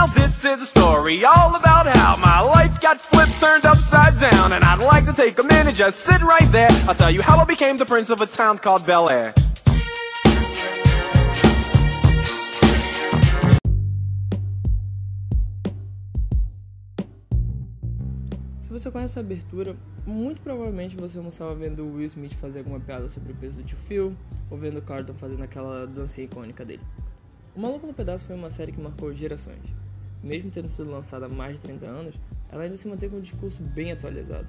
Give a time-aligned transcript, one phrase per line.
[0.00, 4.54] Now this is a story all about how my life got flipped, turned upside down.
[4.54, 6.70] And I'd like to take a minute, just sit right there.
[6.88, 9.34] I'll tell you how I became the prince of a town called Bel Air.
[18.60, 19.76] Se você conhece essa abertura,
[20.06, 23.58] muito provavelmente você não estava vendo o Will Smith fazer alguma piada sobre o peso
[23.58, 24.16] do tio Phil,
[24.50, 26.86] ou vendo o Carlton fazendo aquela dancinha icônica dele.
[27.54, 29.79] O Maluco no Pedaço foi uma série que marcou gerações.
[30.22, 32.14] Mesmo tendo sido lançada há mais de 30 anos,
[32.50, 34.48] ela ainda se mantém com um discurso bem atualizado.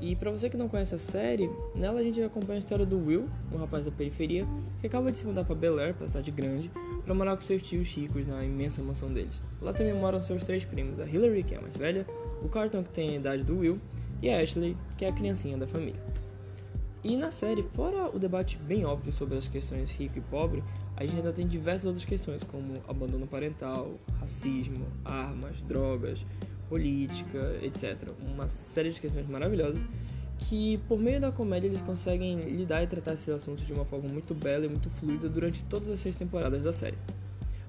[0.00, 2.98] E para você que não conhece a série, nela a gente acompanha a história do
[3.04, 4.46] Will, um rapaz da periferia,
[4.80, 6.70] que acaba de se mudar para Bel Air, para a cidade grande,
[7.04, 9.34] para morar com seus tios ricos na imensa mansão deles.
[9.60, 12.06] Lá também moram seus três primos, a Hillary, que é a mais velha,
[12.42, 13.78] o Carlton, que tem a idade do Will,
[14.22, 16.00] e a Ashley, que é a criancinha da família.
[17.04, 20.62] E na série, fora o debate bem óbvio sobre as questões rico e pobre,
[21.00, 26.26] a gente ainda tem diversas outras questões, como abandono parental, racismo, armas, drogas,
[26.68, 28.10] política, etc.
[28.20, 29.80] Uma série de questões maravilhosas
[30.40, 34.10] que, por meio da comédia, eles conseguem lidar e tratar esses assuntos de uma forma
[34.10, 36.98] muito bela e muito fluida durante todas as seis temporadas da série.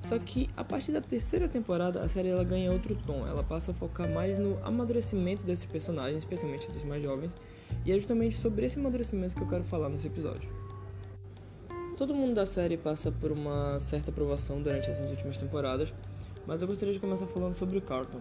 [0.00, 3.72] Só que a partir da terceira temporada a série ela ganha outro tom, ela passa
[3.72, 7.36] a focar mais no amadurecimento desses personagens, especialmente dos mais jovens,
[7.84, 10.57] e é justamente sobre esse amadurecimento que eu quero falar nesse episódio.
[11.98, 15.92] Todo mundo da série passa por uma certa aprovação durante essas últimas temporadas,
[16.46, 18.20] mas eu gostaria de começar falando sobre o Carlton.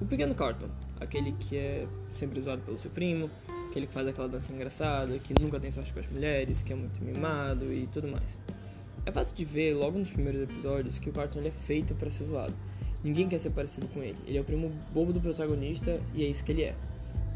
[0.00, 0.68] O pequeno Carlton,
[1.00, 3.28] aquele que é sempre usado pelo seu primo,
[3.68, 6.76] aquele que faz aquela dança engraçada, que nunca tem sorte com as mulheres, que é
[6.76, 8.38] muito mimado e tudo mais.
[9.04, 12.22] É fácil de ver logo nos primeiros episódios que o Carlton é feito para ser
[12.22, 12.54] zoado.
[13.02, 14.18] Ninguém quer ser parecido com ele.
[14.24, 16.76] Ele é o primo bobo do protagonista e é isso que ele é.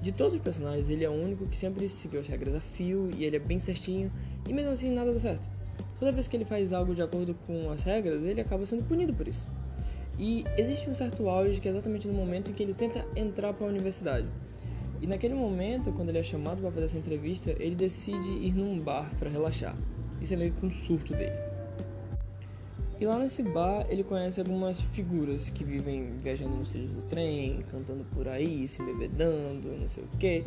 [0.00, 3.10] De todos os personagens, ele é o único que sempre seguiu as regras a fio
[3.16, 4.12] e ele é bem certinho
[4.48, 5.53] e mesmo assim nada dá certo.
[5.98, 9.12] Toda vez que ele faz algo de acordo com as regras, ele acaba sendo punido
[9.14, 9.48] por isso.
[10.18, 13.52] E existe um certo auge que é exatamente no momento em que ele tenta entrar
[13.52, 14.26] para a universidade.
[15.00, 18.78] E naquele momento, quando ele é chamado para fazer essa entrevista, ele decide ir num
[18.78, 19.76] bar para relaxar.
[20.20, 21.36] Isso é meio que um surto dele.
[23.00, 27.62] E lá nesse bar ele conhece algumas figuras que vivem viajando nos trilhos do trem,
[27.70, 30.44] cantando por aí, se embebedando, não sei o que.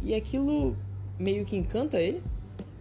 [0.00, 0.76] E aquilo
[1.18, 2.22] meio que encanta ele.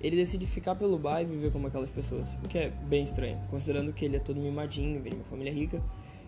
[0.03, 3.39] Ele decide ficar pelo bar e viver como aquelas pessoas, o que é bem estranho,
[3.49, 5.81] considerando que ele é todo mimadinho, vem de uma família rica.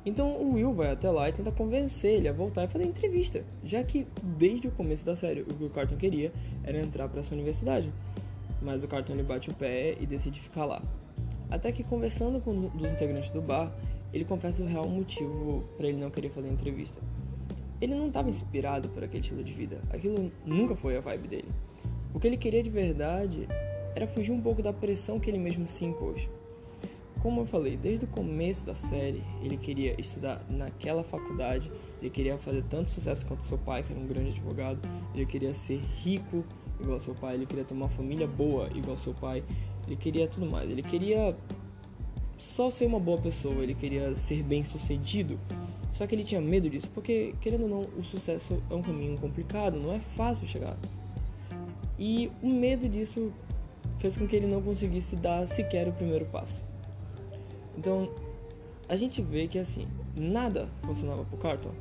[0.05, 3.43] Então o Will vai até lá e tenta convencer ele a voltar e fazer entrevista,
[3.63, 6.31] já que desde o começo da série o que o Carlton queria
[6.63, 7.91] era entrar para essa universidade.
[8.61, 10.81] Mas o Carlton ele bate o pé e decide ficar lá.
[11.49, 13.75] Até que conversando com um dos integrantes do bar,
[14.13, 17.01] ele confessa o real motivo para ele não querer fazer entrevista.
[17.81, 21.49] Ele não estava inspirado por aquele estilo de vida, aquilo nunca foi a vibe dele.
[22.15, 23.45] O que ele queria de verdade
[23.93, 26.29] era fugir um pouco da pressão que ele mesmo se impôs.
[27.21, 32.37] Como eu falei, desde o começo da série, ele queria estudar naquela faculdade, ele queria
[32.37, 34.79] fazer tanto sucesso quanto seu pai, que era um grande advogado,
[35.13, 36.41] ele queria ser rico
[36.79, 39.43] igual seu pai, ele queria ter uma família boa igual seu pai,
[39.85, 41.35] ele queria tudo mais, ele queria
[42.37, 45.37] só ser uma boa pessoa, ele queria ser bem sucedido.
[45.91, 49.17] Só que ele tinha medo disso, porque, querendo ou não, o sucesso é um caminho
[49.17, 50.77] complicado, não é fácil chegar.
[51.97, 53.31] E o medo disso
[53.99, 56.63] fez com que ele não conseguisse dar sequer o primeiro passo.
[57.77, 58.09] Então,
[58.87, 61.71] a gente vê que assim, nada funcionava pro Carlton.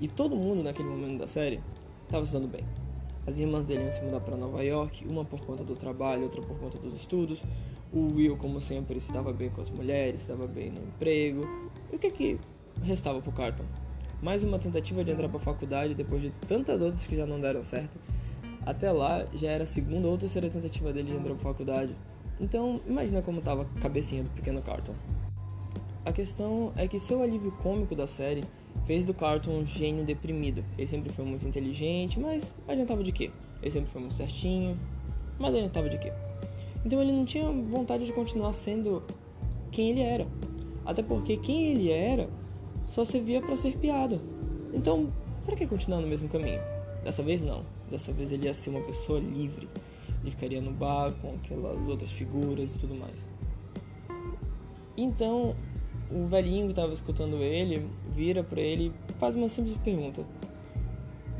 [0.00, 1.60] E todo mundo naquele momento da série
[2.04, 2.64] estava se dando bem.
[3.26, 6.42] As irmãs dele iam se mudar para Nova York, uma por conta do trabalho, outra
[6.42, 7.40] por conta dos estudos.
[7.92, 11.48] O Will, como sempre, estava bem com as mulheres, estava bem no emprego.
[11.90, 12.38] E o que que
[12.82, 13.64] restava pro Carlton?
[14.22, 17.40] Mais uma tentativa de entrar para a faculdade depois de tantas outras que já não
[17.40, 17.98] deram certo.
[18.66, 21.94] Até lá já era a segunda ou terceira tentativa dele de entrar para a faculdade.
[22.40, 24.94] Então, imagina como estava a cabecinha do pequeno Carlton.
[26.04, 28.42] A questão é que seu alívio cômico da série
[28.86, 30.64] fez do Carlton um gênio deprimido.
[30.76, 33.30] Ele sempre foi muito inteligente, mas adiantava de quê?
[33.62, 34.78] Ele sempre foi muito certinho,
[35.38, 36.12] mas adiantava de quê?
[36.84, 39.02] Então ele não tinha vontade de continuar sendo
[39.70, 40.26] quem ele era.
[40.84, 42.28] Até porque quem ele era
[42.86, 44.20] só servia para ser piada.
[44.72, 45.10] Então,
[45.46, 46.60] para que continuar no mesmo caminho?
[47.04, 47.62] Dessa vez não.
[47.90, 49.68] Dessa vez ele ia ser uma pessoa livre.
[50.22, 53.28] Ele ficaria no bar com aquelas outras figuras e tudo mais.
[54.96, 55.54] Então,
[56.10, 60.24] o velhinho que estava escutando ele vira para ele e faz uma simples pergunta: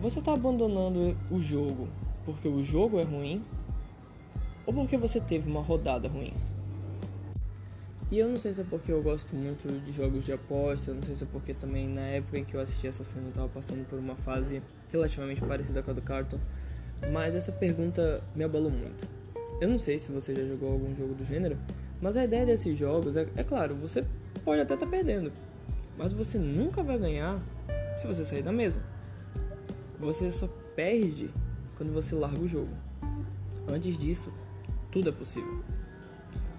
[0.00, 1.88] Você está abandonando o jogo
[2.24, 3.42] porque o jogo é ruim
[4.66, 6.32] ou porque você teve uma rodada ruim?
[8.10, 11.02] E eu não sei se é porque eu gosto muito de jogos de aposta, não
[11.02, 13.48] sei se é porque também na época em que eu assisti essa cena eu estava
[13.48, 14.62] passando por uma fase
[14.92, 16.38] relativamente parecida com a do Carton,
[17.12, 19.08] mas essa pergunta me abalou muito.
[19.60, 21.56] Eu não sei se você já jogou algum jogo do gênero,
[22.00, 24.04] mas a ideia desses jogos é, é claro, você
[24.44, 25.32] pode até estar tá perdendo.
[25.96, 27.40] Mas você nunca vai ganhar
[27.96, 28.82] se você sair da mesa.
[29.98, 31.30] Você só perde
[31.76, 32.74] quando você larga o jogo.
[33.68, 34.32] Antes disso,
[34.90, 35.62] tudo é possível.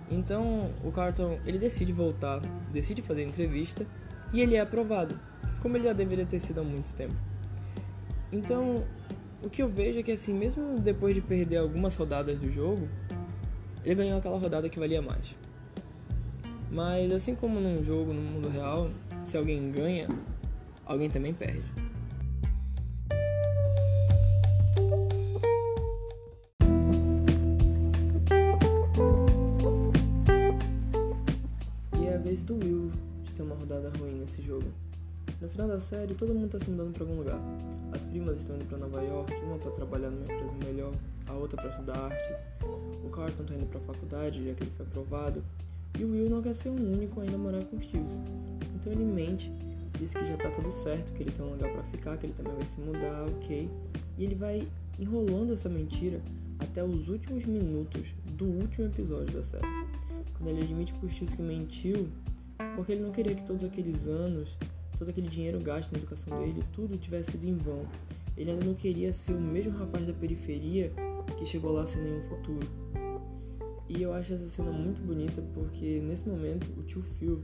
[0.09, 2.41] Então, o Carlton, ele decide voltar,
[2.71, 3.85] decide fazer entrevista
[4.31, 5.19] e ele é aprovado,
[5.61, 7.15] como ele já deveria ter sido há muito tempo.
[8.31, 8.83] Então,
[9.43, 12.87] o que eu vejo é que assim, mesmo depois de perder algumas rodadas do jogo,
[13.83, 15.35] ele ganhou aquela rodada que valia mais.
[16.71, 18.89] Mas assim como num jogo no mundo real,
[19.23, 20.07] se alguém ganha,
[20.85, 21.84] alguém também perde.
[34.45, 34.65] Jogo.
[35.41, 37.39] No final da série, todo mundo está se mudando para algum lugar.
[37.91, 40.93] As primas estão indo para Nova York, uma para trabalhar numa empresa melhor,
[41.27, 42.43] a outra para estudar artes.
[43.03, 45.43] O Carlton está indo para a faculdade, já que ele foi aprovado.
[45.99, 48.17] E o Will não quer ser o único a morar com os tios.
[48.75, 49.51] Então ele mente,
[49.97, 52.33] diz que já tá tudo certo, que ele tem um lugar para ficar, que ele
[52.33, 53.69] também vai se mudar, ok.
[54.17, 54.67] E ele vai
[54.99, 56.21] enrolando essa mentira
[56.59, 59.67] até os últimos minutos do último episódio da série.
[60.37, 62.09] Quando ele admite para os tios que mentiu,
[62.75, 64.57] porque ele não queria que todos aqueles anos,
[64.97, 67.85] todo aquele dinheiro gasto na educação dele, tudo tivesse sido em vão.
[68.37, 70.91] Ele ainda não queria ser o mesmo rapaz da periferia
[71.37, 72.67] que chegou lá sem nenhum futuro.
[73.87, 77.43] E eu acho essa cena muito bonita porque nesse momento o tio Phil,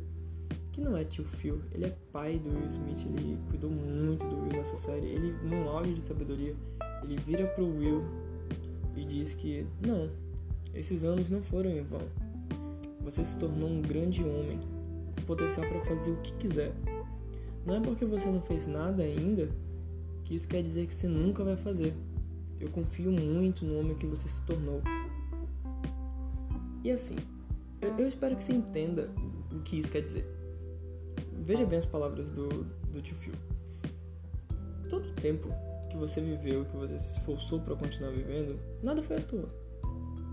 [0.72, 4.42] que não é tio Phil, ele é pai do Will Smith, ele cuidou muito do
[4.42, 5.08] Will nessa série.
[5.08, 6.56] Ele, num auge de sabedoria,
[7.04, 8.04] ele vira pro Will
[8.96, 10.10] e diz que não,
[10.74, 12.02] esses anos não foram em vão.
[13.02, 14.60] Você se tornou um grande homem,
[15.32, 16.74] potencial para fazer o que quiser.
[17.66, 19.50] Não é porque você não fez nada ainda
[20.26, 21.94] que isso quer dizer que você nunca vai fazer.
[22.60, 24.82] Eu confio muito no homem que você se tornou.
[26.84, 27.16] E assim,
[27.82, 29.10] eu, eu espero que você entenda
[29.52, 30.26] o que isso quer dizer.
[31.46, 32.50] Veja bem as palavras do,
[32.92, 33.34] do tio Phil.
[34.90, 35.48] Todo o tempo
[35.90, 39.50] que você viveu, que você se esforçou para continuar vivendo, nada foi à toa.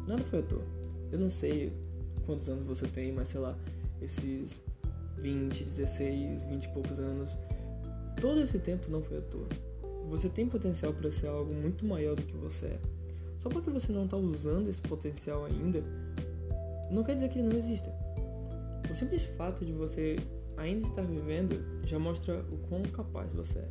[0.09, 0.65] Nada foi à toa.
[1.13, 1.73] Eu não sei
[2.27, 3.57] quantos anos você tem, mas sei lá,
[4.03, 4.61] esses
[5.21, 7.39] 20, 16, 20 e poucos anos,
[8.21, 9.49] todo esse tempo não foi à toa.
[10.09, 12.79] Você tem potencial para ser algo muito maior do que você é.
[13.39, 15.83] Só porque você não está usando esse potencial ainda,
[16.91, 17.93] não quer dizer que ele não exista.
[18.91, 20.17] O simples fato de você
[20.57, 23.69] ainda estar vivendo já mostra o quão capaz você é.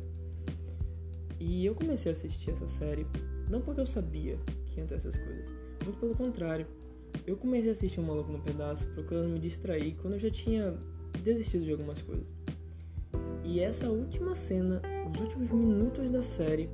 [1.40, 3.06] E eu comecei a assistir essa série
[3.48, 5.54] não porque eu sabia que ia ter essas coisas,
[5.84, 6.66] muito pelo contrário.
[7.26, 10.76] Eu comecei a assistir um maluco no pedaço procurando me distrair quando eu já tinha
[11.34, 12.26] desistido de algumas coisas.
[13.44, 14.80] E essa última cena,
[15.12, 16.68] os últimos minutos da série,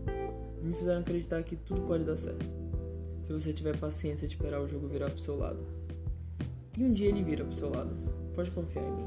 [0.62, 2.44] me fizeram acreditar que tudo pode dar certo.
[3.22, 5.64] Se você tiver paciência de esperar o jogo virar pro seu lado.
[6.76, 7.96] E um dia ele vira pro seu lado.
[8.34, 9.04] Pode confiar em mim.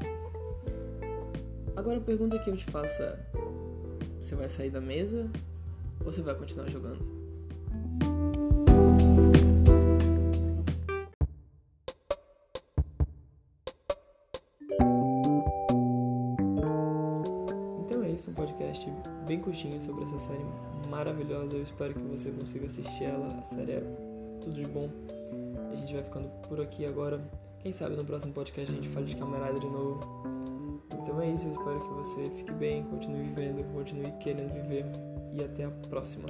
[1.76, 3.18] Agora a pergunta que eu te faço é:
[4.20, 5.30] você vai sair da mesa
[6.00, 7.17] ou você vai continuar jogando?
[18.68, 18.92] Podcast
[19.26, 20.44] bem curtinho sobre essa série
[20.88, 21.54] maravilhosa.
[21.54, 23.38] Eu espero que você consiga assistir ela.
[23.38, 23.82] A série é
[24.42, 24.90] tudo de bom.
[25.72, 27.20] A gente vai ficando por aqui agora.
[27.60, 30.00] Quem sabe no próximo podcast a gente fale de camarada de novo.
[30.92, 34.84] Então é isso, eu espero que você fique bem, continue vivendo, continue querendo viver
[35.32, 36.28] e até a próxima.